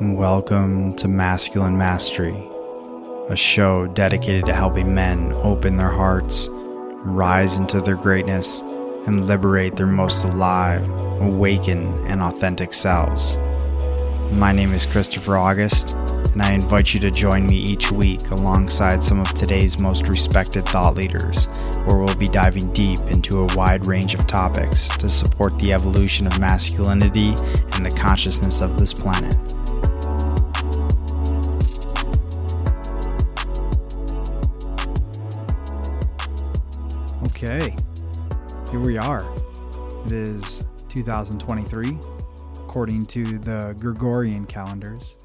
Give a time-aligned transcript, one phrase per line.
[0.00, 2.48] Welcome to Masculine Mastery,
[3.28, 8.62] a show dedicated to helping men open their hearts, rise into their greatness,
[9.06, 10.88] and liberate their most alive,
[11.20, 13.36] awakened, and authentic selves.
[14.32, 15.94] My name is Christopher August,
[16.32, 20.64] and I invite you to join me each week alongside some of today's most respected
[20.66, 21.46] thought leaders,
[21.84, 26.26] where we'll be diving deep into a wide range of topics to support the evolution
[26.26, 27.34] of masculinity
[27.74, 29.51] and the consciousness of this planet.
[37.44, 37.74] Okay,
[38.70, 39.34] here we are.
[40.04, 41.98] It is 2023,
[42.60, 45.16] according to the Gregorian calendars.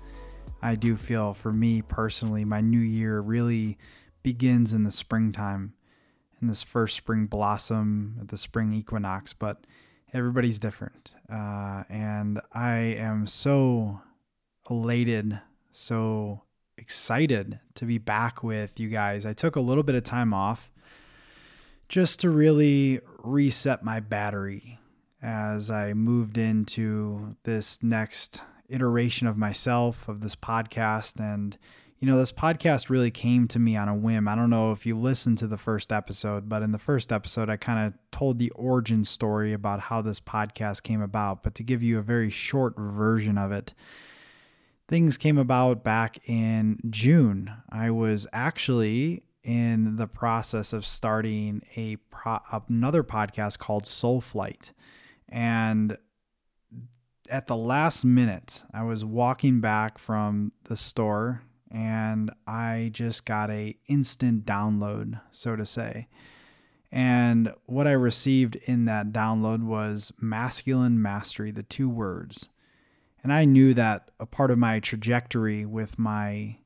[0.63, 3.77] I do feel for me personally, my new year really
[4.23, 5.75] begins in the springtime,
[6.41, 9.67] in this first spring blossom at the spring equinox, but
[10.11, 11.11] everybody's different.
[11.31, 14.01] Uh, and I am so
[14.71, 15.39] elated,
[15.71, 16.41] so
[16.79, 19.23] excited to be back with you guys.
[19.23, 20.71] I took a little bit of time off
[21.87, 24.79] just to really reset my battery
[25.21, 31.19] as I moved into this next iteration of myself, of this podcast.
[31.19, 31.57] And,
[31.99, 34.27] you know, this podcast really came to me on a whim.
[34.27, 37.49] I don't know if you listened to the first episode, but in the first episode,
[37.49, 41.43] I kind of told the origin story about how this podcast came about.
[41.43, 43.73] But to give you a very short version of it,
[44.87, 47.51] things came about back in June.
[47.69, 54.73] I was actually in the process of starting a pro- another podcast called Soul Flight.
[55.29, 55.97] And
[57.29, 63.49] at the last minute, I was walking back from the store and I just got
[63.49, 66.07] a instant download, so to say.
[66.91, 72.49] And what I received in that download was masculine mastery, the two words.
[73.23, 76.57] And I knew that a part of my trajectory with my,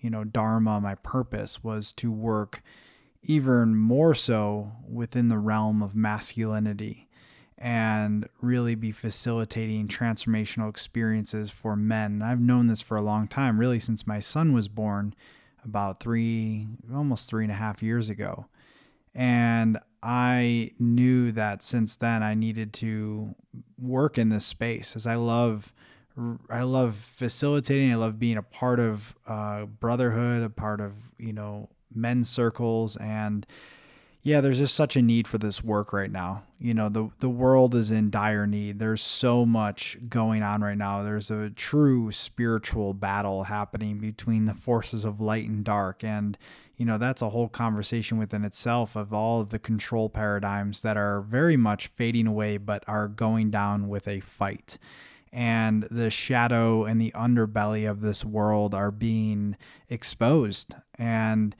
[0.00, 2.62] you know, dharma, my purpose was to work
[3.22, 7.08] even more so within the realm of masculinity
[7.58, 12.12] and really be facilitating transformational experiences for men.
[12.12, 15.14] And I've known this for a long time, really since my son was born
[15.64, 18.46] about three, almost three and a half years ago.
[19.14, 23.34] And I knew that since then I needed to
[23.78, 25.72] work in this space as I love.
[26.48, 27.92] I love facilitating.
[27.92, 32.96] I love being a part of uh, brotherhood, a part of you know men's circles,
[32.96, 33.46] and
[34.22, 36.44] yeah, there's just such a need for this work right now.
[36.58, 38.78] You know, the the world is in dire need.
[38.78, 41.02] There's so much going on right now.
[41.02, 46.38] There's a true spiritual battle happening between the forces of light and dark and
[46.76, 50.98] you know, that's a whole conversation within itself of all of the control paradigms that
[50.98, 54.76] are very much fading away but are going down with a fight
[55.32, 59.56] and the shadow and the underbelly of this world are being
[59.88, 61.54] exposed and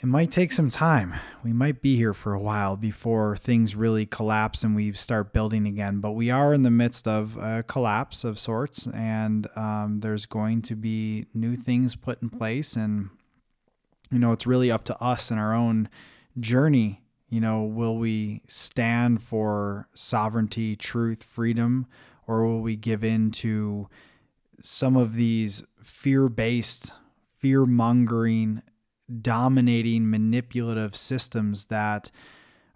[0.00, 1.14] it might take some time.
[1.42, 5.66] We might be here for a while before things really collapse and we start building
[5.66, 5.98] again.
[5.98, 10.62] But we are in the midst of a collapse of sorts, and um, there's going
[10.62, 12.76] to be new things put in place.
[12.76, 13.10] And,
[14.10, 15.88] you know, it's really up to us and our own
[16.38, 17.02] journey.
[17.28, 21.86] You know, will we stand for sovereignty, truth, freedom,
[22.28, 23.88] or will we give in to
[24.62, 26.92] some of these fear based,
[27.36, 28.62] fear mongering
[29.22, 32.10] dominating manipulative systems that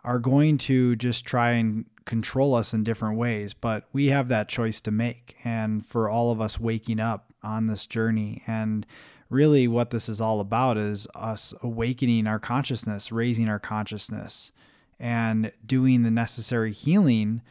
[0.03, 3.55] are going to just try and control us in different ways.
[3.55, 5.37] But we have that choice to make.
[5.45, 8.87] And for all of us waking up on this journey, and
[9.29, 14.53] really what this is all about is us awakening our consciousness, raising our consciousness,
[14.99, 17.43] and doing the necessary healing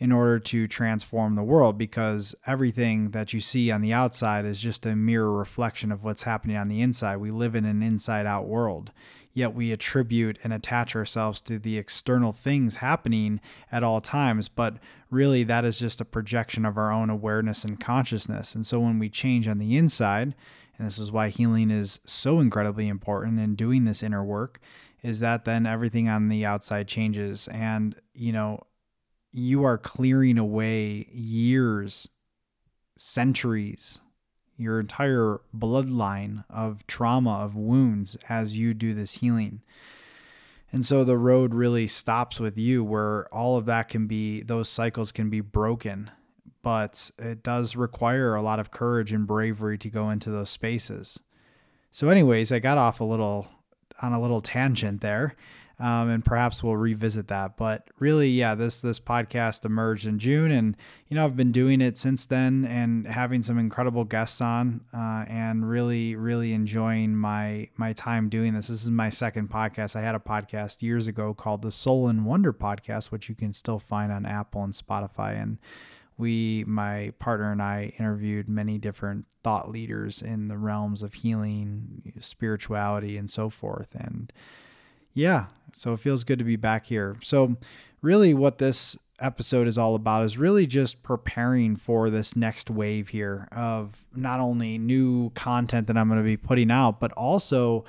[0.00, 4.58] in order to transform the world because everything that you see on the outside is
[4.58, 7.18] just a mirror reflection of what's happening on the inside.
[7.18, 8.92] We live in an inside out world,
[9.34, 14.48] yet we attribute and attach ourselves to the external things happening at all times.
[14.48, 14.78] But
[15.10, 18.54] really, that is just a projection of our own awareness and consciousness.
[18.54, 20.34] And so when we change on the inside,
[20.78, 24.60] and this is why healing is so incredibly important and doing this inner work
[25.02, 28.60] is that then everything on the outside changes and you know
[29.32, 32.08] you are clearing away years,
[32.96, 34.00] centuries,
[34.56, 39.62] your entire bloodline of trauma, of wounds as you do this healing.
[40.72, 44.68] And so the road really stops with you where all of that can be, those
[44.68, 46.10] cycles can be broken.
[46.62, 51.18] But it does require a lot of courage and bravery to go into those spaces.
[51.90, 53.48] So, anyways, I got off a little
[54.02, 55.34] on a little tangent there
[55.80, 57.56] um, and perhaps we'll revisit that.
[57.56, 60.76] But really, yeah, this this podcast emerged in June, and
[61.08, 65.24] you know I've been doing it since then, and having some incredible guests on, uh,
[65.28, 68.68] and really really enjoying my my time doing this.
[68.68, 69.96] This is my second podcast.
[69.96, 73.52] I had a podcast years ago called the Soul and Wonder Podcast, which you can
[73.52, 75.58] still find on Apple and Spotify, and
[76.18, 82.12] we my partner and I interviewed many different thought leaders in the realms of healing,
[82.20, 84.30] spirituality, and so forth, and
[85.12, 87.16] yeah, so it feels good to be back here.
[87.22, 87.56] So,
[88.02, 93.08] really, what this episode is all about is really just preparing for this next wave
[93.08, 97.84] here of not only new content that I'm going to be putting out, but also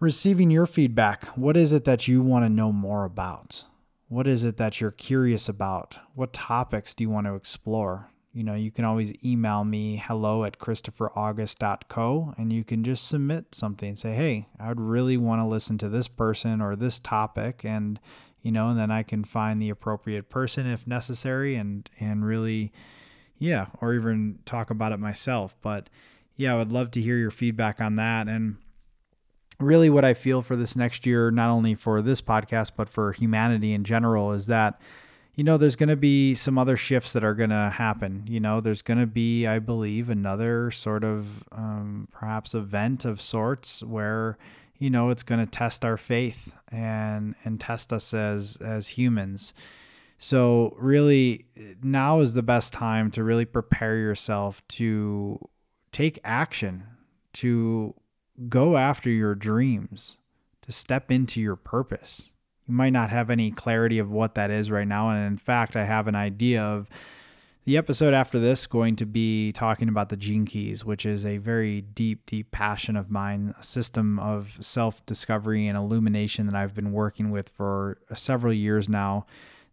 [0.00, 1.24] receiving your feedback.
[1.36, 3.64] What is it that you want to know more about?
[4.08, 5.98] What is it that you're curious about?
[6.14, 8.10] What topics do you want to explore?
[8.34, 13.54] You know, you can always email me hello at christopheraugust.co and you can just submit
[13.54, 13.94] something.
[13.94, 17.64] Say, hey, I would really want to listen to this person or this topic.
[17.64, 18.00] And,
[18.42, 22.72] you know, and then I can find the appropriate person if necessary and, and really,
[23.38, 25.56] yeah, or even talk about it myself.
[25.62, 25.88] But
[26.34, 28.26] yeah, I would love to hear your feedback on that.
[28.28, 28.56] And,
[29.60, 33.12] really what I feel for this next year, not only for this podcast, but for
[33.12, 34.80] humanity in general, is that
[35.34, 38.24] you know, there's going to be some other shifts that are going to happen.
[38.28, 43.20] You know, there's going to be, I believe, another sort of um, perhaps event of
[43.20, 44.38] sorts where,
[44.78, 49.54] you know, it's going to test our faith and and test us as as humans.
[50.18, 51.46] So really,
[51.82, 55.40] now is the best time to really prepare yourself to
[55.90, 56.84] take action,
[57.34, 57.94] to
[58.48, 60.18] go after your dreams,
[60.62, 62.30] to step into your purpose
[62.66, 65.10] you might not have any clarity of what that is right now.
[65.10, 66.88] And in fact, I have an idea of
[67.64, 71.38] the episode after this going to be talking about the gene keys, which is a
[71.38, 76.74] very deep, deep passion of mine, a system of self discovery and illumination that I've
[76.74, 79.26] been working with for several years now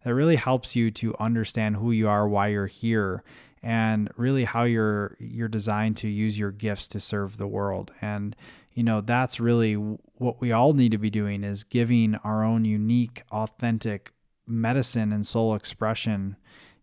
[0.04, 3.22] that really helps you to understand who you are, why you're here,
[3.62, 7.92] and really how you're you're designed to use your gifts to serve the world.
[8.00, 8.34] And
[8.74, 12.64] you know, that's really what we all need to be doing is giving our own
[12.64, 14.12] unique, authentic
[14.46, 16.36] medicine and soul expression,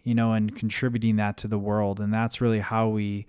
[0.04, 2.00] you know, and contributing that to the world.
[2.00, 3.26] And that's really how we,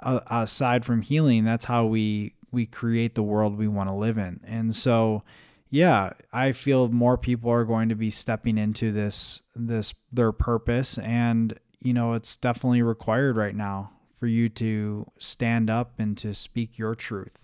[0.00, 4.38] aside from healing, that's how we we create the world we want to live in.
[4.46, 5.24] And so,
[5.70, 10.98] yeah, I feel more people are going to be stepping into this this their purpose,
[10.98, 16.32] and you know, it's definitely required right now for you to stand up and to
[16.32, 17.43] speak your truth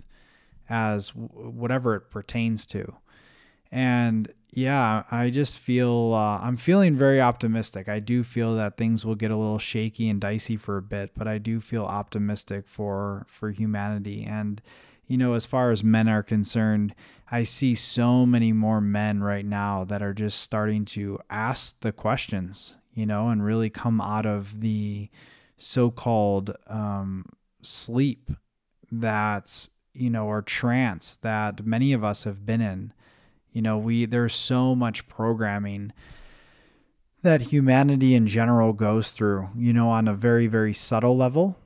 [0.70, 2.94] as whatever it pertains to.
[3.70, 7.88] And yeah, I just feel uh, I'm feeling very optimistic.
[7.88, 11.12] I do feel that things will get a little shaky and dicey for a bit,
[11.14, 14.24] but I do feel optimistic for for humanity.
[14.24, 14.60] And
[15.06, 16.94] you know, as far as men are concerned,
[17.30, 21.92] I see so many more men right now that are just starting to ask the
[21.92, 25.10] questions, you know, and really come out of the
[25.56, 27.26] so-called um,
[27.62, 28.30] sleep
[28.92, 32.92] that's you know, or trance that many of us have been in.
[33.52, 35.92] You know, we there's so much programming
[37.22, 41.56] that humanity in general goes through, you know, on a very, very subtle level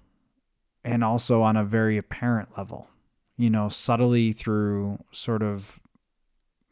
[0.84, 2.88] and also on a very apparent level,
[3.36, 5.78] you know, subtly through sort of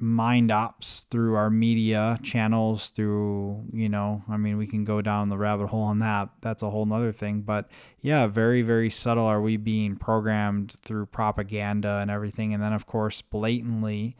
[0.03, 5.29] mind ops through our media channels through you know i mean we can go down
[5.29, 6.29] the rabbit hole on that.
[6.41, 7.43] That's a whole nother thing.
[7.43, 7.69] But
[8.01, 12.53] yeah very very subtle are we being programmed through propaganda and everything.
[12.53, 14.17] And then of course blatantly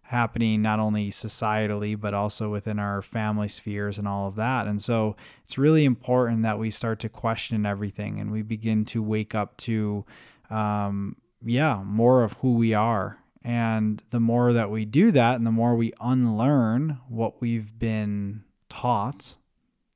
[0.00, 4.66] happening not only societally but also within our family spheres and all of that.
[4.66, 9.02] And so it's really important that we start to question everything and we begin to
[9.02, 10.06] wake up to
[10.48, 15.46] um, yeah more of who we are and the more that we do that, and
[15.46, 19.36] the more we unlearn what we've been taught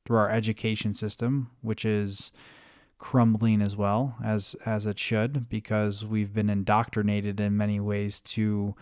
[0.07, 2.31] through our education system, which is
[2.99, 8.77] crumbling as well as as it should, because we've been indoctrinated in many ways to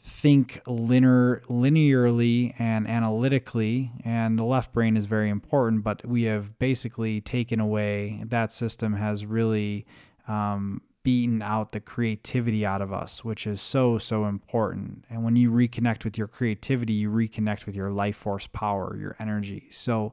[0.00, 3.92] think linear linearly and analytically.
[4.02, 8.94] And the left brain is very important but we have basically taken away that system
[8.94, 9.84] has really
[10.26, 15.04] um, beaten out the creativity out of us, which is so, so important.
[15.08, 19.14] And when you reconnect with your creativity, you reconnect with your life force power, your
[19.20, 19.68] energy.
[19.70, 20.12] So,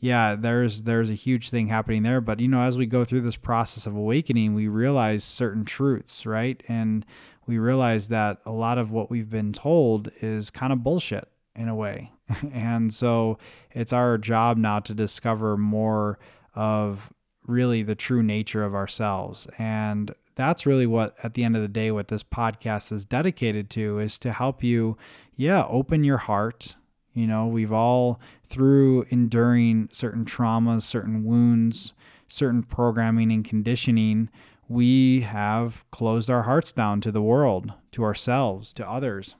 [0.00, 2.20] yeah, there's there's a huge thing happening there.
[2.20, 6.26] But you know, as we go through this process of awakening, we realize certain truths,
[6.26, 6.60] right?
[6.66, 7.06] And
[7.46, 11.68] we realize that a lot of what we've been told is kind of bullshit in
[11.68, 12.10] a way.
[12.52, 13.38] and so
[13.70, 16.18] it's our job now to discover more
[16.54, 17.12] of
[17.46, 19.46] really the true nature of ourselves.
[19.58, 23.68] And that's really what at the end of the day what this podcast is dedicated
[23.70, 24.96] to is to help you
[25.36, 26.76] yeah open your heart.
[27.12, 31.92] You know we've all through enduring certain traumas certain wounds
[32.28, 34.30] certain programming and conditioning
[34.68, 39.36] we have closed our hearts down to the world to ourselves to others.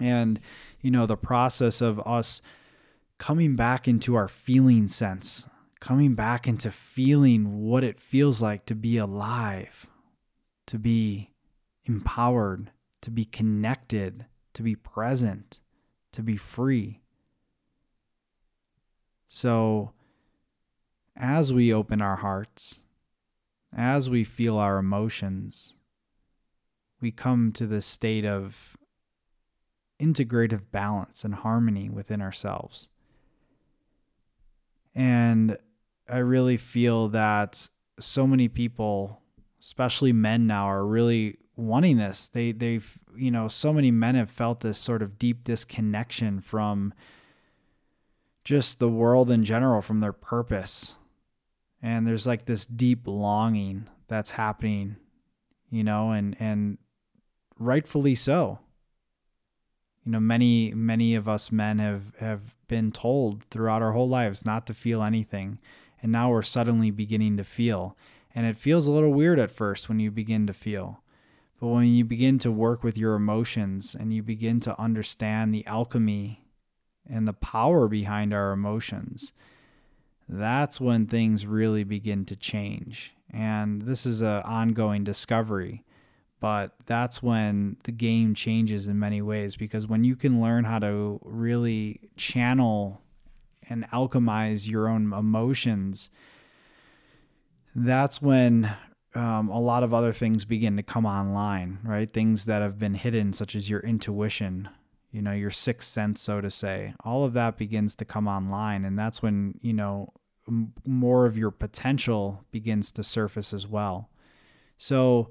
[0.00, 0.40] And
[0.80, 2.40] you know the process of us
[3.18, 5.48] coming back into our feeling sense
[5.80, 9.86] coming back into feeling what it feels like to be alive,
[10.66, 11.30] to be
[11.84, 12.70] empowered,
[13.02, 15.60] to be connected, to be present,
[16.12, 17.00] to be free.
[19.26, 19.92] So,
[21.16, 22.82] as we open our hearts,
[23.76, 25.74] as we feel our emotions,
[27.00, 28.76] we come to this state of
[30.00, 32.88] integrative balance and harmony within ourselves.
[34.94, 35.58] And
[36.08, 39.20] I really feel that so many people,
[39.60, 42.28] especially men now, are really wanting this.
[42.28, 46.94] They they've you know so many men have felt this sort of deep disconnection from
[48.44, 50.94] just the world in general, from their purpose,
[51.82, 54.96] and there's like this deep longing that's happening,
[55.70, 56.78] you know, and and
[57.58, 58.60] rightfully so.
[60.04, 64.46] You know, many many of us men have have been told throughout our whole lives
[64.46, 65.58] not to feel anything
[66.02, 67.96] and now we're suddenly beginning to feel.
[68.34, 71.02] And it feels a little weird at first when you begin to feel.
[71.60, 75.66] But when you begin to work with your emotions and you begin to understand the
[75.66, 76.44] alchemy
[77.08, 79.32] and the power behind our emotions,
[80.28, 83.14] that's when things really begin to change.
[83.30, 85.84] And this is an ongoing discovery,
[86.38, 90.78] but that's when the game changes in many ways because when you can learn how
[90.78, 93.00] to really channel
[93.68, 96.10] and alchemize your own emotions,
[97.74, 98.74] that's when
[99.14, 102.12] um, a lot of other things begin to come online, right?
[102.12, 104.68] Things that have been hidden, such as your intuition,
[105.10, 106.94] you know, your sixth sense, so to say.
[107.04, 108.84] All of that begins to come online.
[108.84, 110.12] And that's when, you know,
[110.46, 114.10] m- more of your potential begins to surface as well.
[114.76, 115.30] So,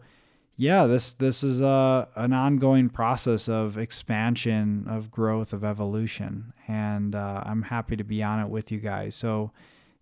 [0.59, 7.13] yeah, this this is a an ongoing process of expansion, of growth, of evolution, and
[7.13, 9.13] uh, I'm happy to be on it with you guys.
[9.13, 9.51] So,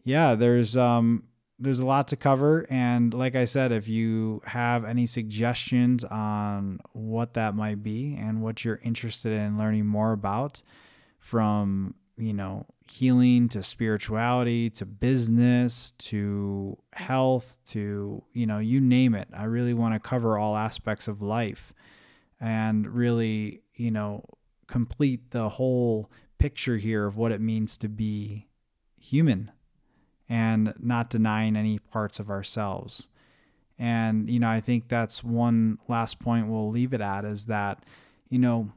[0.03, 1.23] yeah, there's um
[1.59, 6.79] there's a lot to cover, and like I said, if you have any suggestions on
[6.93, 10.61] what that might be and what you're interested in learning more about,
[11.19, 19.15] from you know healing to spirituality to business to health to you know you name
[19.15, 19.27] it.
[19.33, 21.73] I really want to cover all aspects of life
[22.39, 24.23] and really you know
[24.67, 28.47] complete the whole picture here of what it means to be
[28.99, 29.51] human
[30.29, 33.07] and not denying any parts of ourselves.
[33.77, 37.83] And you know i think that's one last point we'll leave it at is that
[38.29, 38.71] you know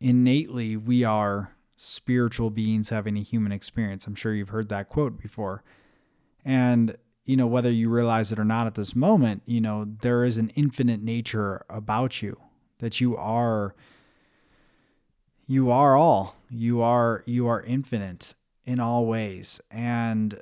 [0.00, 4.06] innately we are spiritual beings having a human experience.
[4.06, 5.62] I'm sure you've heard that quote before.
[6.44, 10.24] And, you know, whether you realize it or not at this moment, you know, there
[10.24, 12.38] is an infinite nature about you
[12.78, 13.74] that you are
[15.46, 16.36] you are all.
[16.50, 19.60] You are you are infinite in all ways.
[19.70, 20.40] And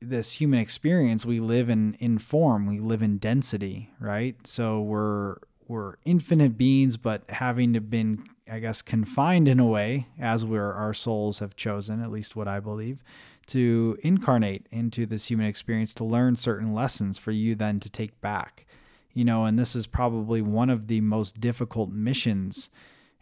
[0.00, 4.46] this human experience, we live in in form, we live in density, right?
[4.46, 5.36] So we're
[5.66, 10.72] we're infinite beings, but having to been, I guess, confined in a way, as we're
[10.72, 13.02] our souls have chosen, at least what I believe,
[13.46, 18.20] to incarnate into this human experience to learn certain lessons for you then to take
[18.20, 18.66] back.
[19.12, 22.68] You know, and this is probably one of the most difficult missions.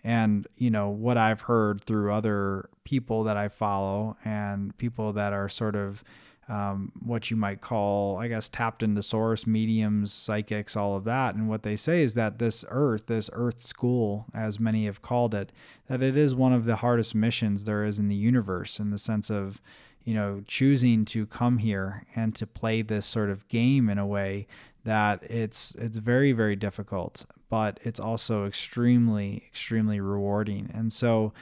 [0.02, 5.32] And, you know, what I've heard through other people that I follow and people that
[5.32, 6.02] are sort of
[6.52, 11.34] um, what you might call, I guess, tapped into source, mediums, psychics, all of that.
[11.34, 15.34] And what they say is that this earth, this earth school, as many have called
[15.34, 15.50] it,
[15.86, 18.98] that it is one of the hardest missions there is in the universe in the
[18.98, 19.62] sense of,
[20.04, 24.06] you know, choosing to come here and to play this sort of game in a
[24.06, 24.46] way
[24.84, 31.32] that it's it's very very difficult but it's also extremely extremely rewarding and so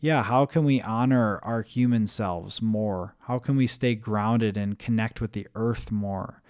[0.00, 3.16] yeah, how can we honor our human selves more?
[3.20, 6.42] How can we stay grounded and connect with the earth more?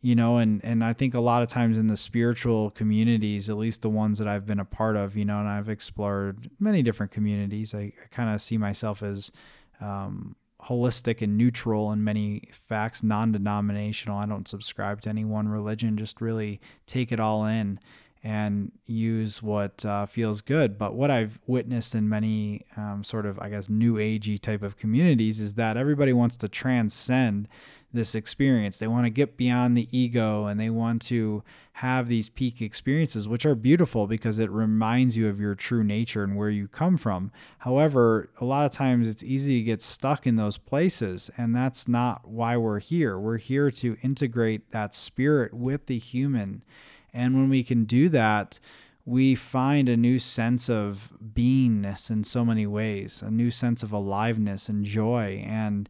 [0.00, 3.56] You know, and and I think a lot of times in the spiritual communities, at
[3.56, 6.82] least the ones that I've been a part of, you know, and I've explored many
[6.82, 7.74] different communities.
[7.74, 9.32] I, I kind of see myself as
[9.80, 14.16] um, holistic and neutral in many facts, non-denominational.
[14.16, 15.96] I don't subscribe to any one religion.
[15.96, 17.80] Just really take it all in
[18.26, 20.76] and use what uh, feels good.
[20.76, 24.76] But what I've witnessed in many um, sort of, I guess, new agey type of
[24.76, 27.46] communities is that everybody wants to transcend
[27.92, 28.78] this experience.
[28.78, 33.28] They want to get beyond the ego and they want to have these peak experiences,
[33.28, 36.96] which are beautiful because it reminds you of your true nature and where you come
[36.96, 37.30] from.
[37.58, 41.86] However, a lot of times it's easy to get stuck in those places, and that's
[41.86, 43.20] not why we're here.
[43.20, 46.64] We're here to integrate that spirit with the human.
[47.12, 48.58] And when we can do that,
[49.04, 53.92] we find a new sense of beingness in so many ways, a new sense of
[53.92, 55.44] aliveness and joy.
[55.46, 55.88] And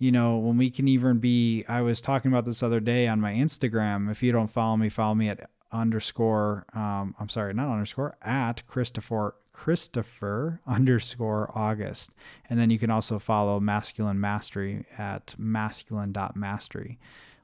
[0.00, 3.20] you know, when we can even be, I was talking about this other day on
[3.20, 4.10] my Instagram.
[4.10, 8.66] If you don't follow me, follow me at underscore, um, I'm sorry, not underscore, at
[8.66, 12.12] Christopher, Christopher underscore August.
[12.48, 16.98] And then you can also follow Masculine Mastery at masculine.mastery.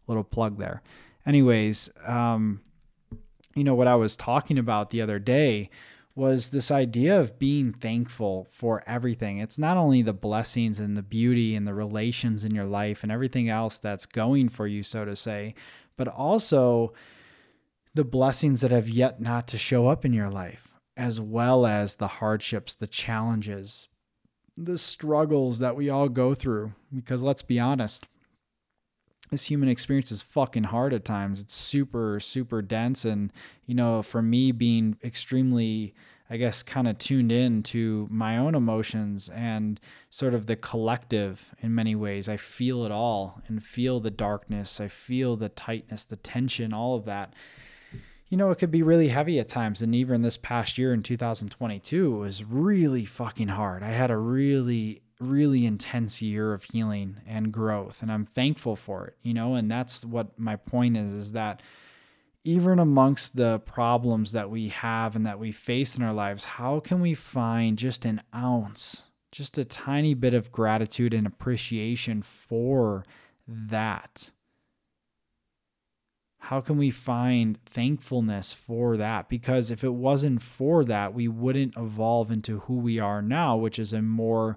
[0.06, 0.82] Little plug there.
[1.26, 2.62] Anyways, um,
[3.56, 5.70] you know, what I was talking about the other day
[6.14, 9.38] was this idea of being thankful for everything.
[9.38, 13.10] It's not only the blessings and the beauty and the relations in your life and
[13.10, 15.54] everything else that's going for you, so to say,
[15.96, 16.94] but also
[17.94, 21.96] the blessings that have yet not to show up in your life, as well as
[21.96, 23.88] the hardships, the challenges,
[24.56, 26.72] the struggles that we all go through.
[26.94, 28.06] Because let's be honest,
[29.30, 31.40] this human experience is fucking hard at times.
[31.40, 33.04] It's super, super dense.
[33.04, 33.32] And,
[33.66, 35.94] you know, for me being extremely,
[36.30, 39.80] I guess, kind of tuned in to my own emotions and
[40.10, 44.80] sort of the collective in many ways, I feel it all and feel the darkness.
[44.80, 47.34] I feel the tightness, the tension, all of that.
[48.28, 49.82] You know, it could be really heavy at times.
[49.82, 53.84] And even this past year in 2022 was really fucking hard.
[53.84, 59.06] I had a really really intense year of healing and growth and I'm thankful for
[59.06, 61.62] it, you know, and that's what my point is is that
[62.46, 66.78] even amongst the problems that we have and that we face in our lives, how
[66.78, 73.04] can we find just an ounce, just a tiny bit of gratitude and appreciation for
[73.48, 74.30] that?
[76.38, 79.28] How can we find thankfulness for that?
[79.28, 83.80] Because if it wasn't for that, we wouldn't evolve into who we are now, which
[83.80, 84.56] is a more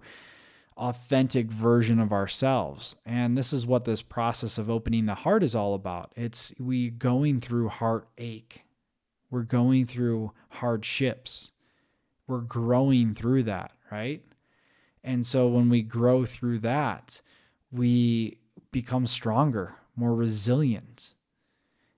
[0.79, 2.95] authentic version of ourselves.
[3.05, 6.13] And this is what this process of opening the heart is all about.
[6.15, 8.63] It's we going through heartache.
[9.29, 11.51] We're going through hardships.
[12.25, 14.23] We're growing through that, right?
[15.03, 17.21] And so when we grow through that,
[17.71, 18.39] we
[18.71, 21.13] become stronger, more resilient.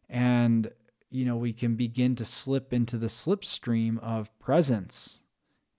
[0.10, 0.72] And
[1.12, 5.20] you know, we can begin to slip into the slipstream of presence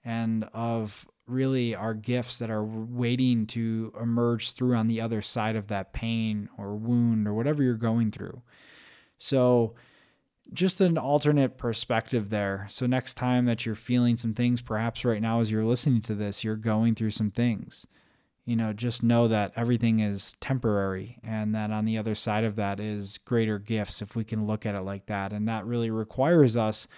[0.05, 5.57] and of really our gifts that are waiting to emerge through on the other side
[5.57, 8.43] of that pain or wound or whatever you're going through.
[9.19, 9.75] So,
[10.53, 12.67] just an alternate perspective there.
[12.69, 16.15] So, next time that you're feeling some things, perhaps right now as you're listening to
[16.15, 17.87] this, you're going through some things.
[18.45, 22.57] You know, just know that everything is temporary and that on the other side of
[22.57, 25.33] that is greater gifts if we can look at it like that.
[25.33, 26.89] And that really requires us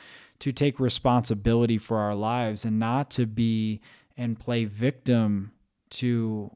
[0.40, 3.80] to take responsibility for our lives and not to be
[4.16, 5.52] and play victim
[5.90, 6.50] to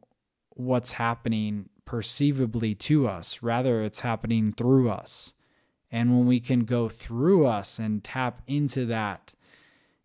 [0.51, 3.43] what's happening perceivably to us.
[3.43, 5.33] Rather, it's happening through us.
[5.91, 9.33] And when we can go through us and tap into that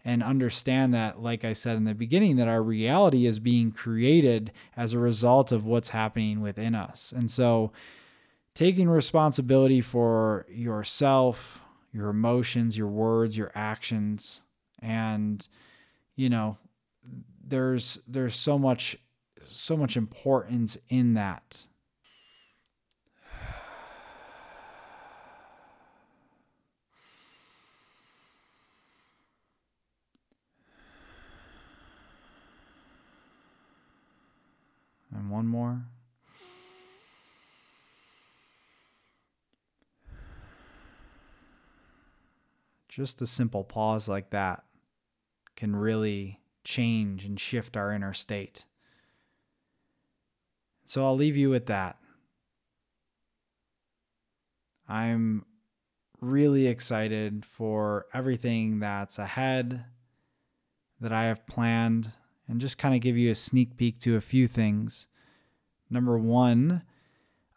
[0.06, 4.52] and understand that, like I said in the beginning, that our reality is being created
[4.78, 7.14] as a result of what's happening within us.
[7.16, 7.72] And so,
[8.54, 11.63] taking responsibility for yourself,
[11.94, 14.42] your emotions, your words, your actions,
[14.82, 15.48] and,
[16.16, 16.58] you know,
[17.46, 18.98] there's there's so much
[19.46, 21.68] so much importance in that.
[35.16, 35.84] And one more.
[42.94, 44.66] Just a simple pause like that
[45.56, 48.66] can really change and shift our inner state.
[50.86, 51.98] So I'll leave you with that.
[54.88, 55.44] I'm
[56.22, 59.86] really excited for everything that's ahead
[61.02, 62.12] that I have planned
[62.48, 65.08] and just kind of give you a sneak peek to a few things.
[65.90, 66.84] Number one,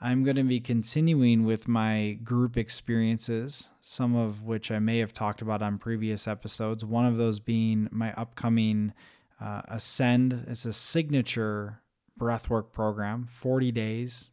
[0.01, 5.13] I'm going to be continuing with my group experiences, some of which I may have
[5.13, 6.85] talked about on previous episodes.
[6.85, 8.93] One of those being my upcoming
[9.41, 10.45] uh, Ascend.
[10.47, 11.81] It's a signature
[12.19, 14.31] breathwork program, 40 days,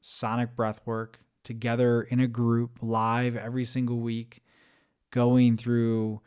[0.00, 4.42] sonic breathwork, together in a group, live every single week,
[5.10, 6.20] going through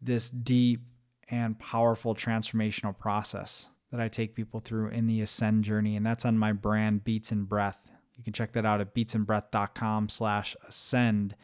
[0.00, 0.80] this deep
[1.28, 5.96] and powerful transformational process that I take people through in the Ascend journey.
[5.96, 7.89] And that's on my brand, Beats and Breath
[8.20, 11.34] You can check that out at beatsandbreath.com slash ascend.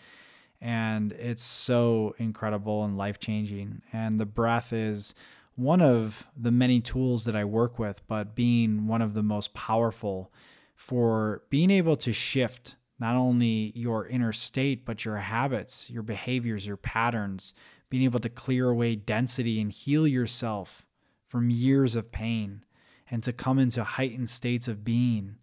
[0.61, 3.81] And it's so incredible and life changing.
[3.95, 5.15] And the breath is
[5.55, 9.55] one of the many tools that I work with, but being one of the most
[9.55, 10.31] powerful
[10.75, 16.67] for being able to shift not only your inner state, but your habits, your behaviors,
[16.67, 17.55] your patterns,
[17.89, 20.85] being able to clear away density and heal yourself
[21.27, 22.67] from years of pain
[23.11, 25.37] and to come into heightened states of being,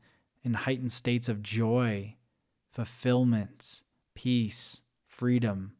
[0.43, 2.15] in heightened states of joy,
[2.71, 3.83] fulfillment,
[4.15, 5.73] peace, freedom,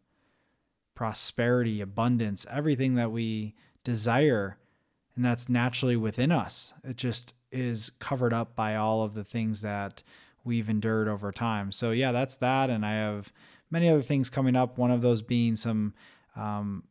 [0.95, 4.57] prosperity, abundance, everything that we desire
[5.15, 6.73] and that's naturally within us.
[6.83, 10.01] It just is covered up by all of the things that
[10.43, 11.71] we've endured over time.
[11.71, 13.31] So yeah, that's that, and I have
[13.69, 14.77] many other things coming up.
[14.77, 15.93] One of those being some
[16.35, 16.83] um,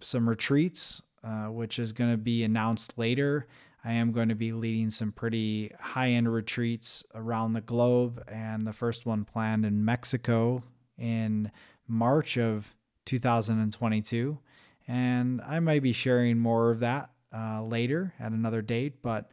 [0.00, 3.46] some retreats, uh, which is going to be announced later.
[3.84, 8.66] I am going to be leading some pretty high end retreats around the globe, and
[8.66, 10.62] the first one planned in Mexico
[10.98, 11.50] in
[11.86, 14.38] March of 2022.
[14.86, 19.02] And I might be sharing more of that uh, later at another date.
[19.02, 19.30] But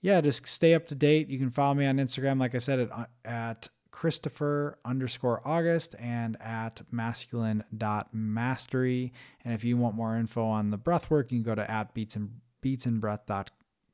[0.00, 1.28] yeah, just stay up to date.
[1.28, 5.96] You can follow me on Instagram, like I said, at, uh, at Christopher underscore August
[5.98, 9.12] and at masculine dot mastery.
[9.44, 11.94] And if you want more info on the breath work, you can go to at
[11.94, 12.86] beats and beats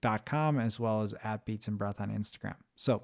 [0.05, 2.57] and breath dot, dot com as well as at beats and breath on Instagram.
[2.77, 3.03] So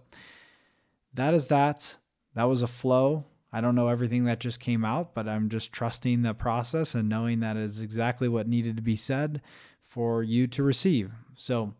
[1.14, 1.96] that is that.
[2.34, 3.24] That was a flow.
[3.52, 7.08] I don't know everything that just came out, but I'm just trusting the process and
[7.08, 9.42] knowing that is exactly what needed to be said
[9.82, 11.10] for you to receive.
[11.34, 11.74] So,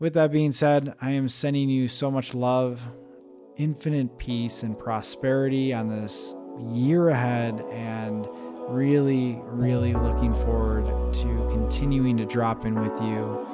[0.00, 2.82] with that being said, I am sending you so much love,
[3.56, 6.34] infinite peace, and prosperity on this
[6.72, 8.26] year ahead, and
[8.68, 13.53] really, really looking forward to continuing to drop in with you.